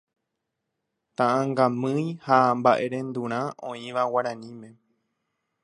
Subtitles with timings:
[1.21, 4.69] Ta'ãngamýi ha mba'erendurã oĩva guaraníme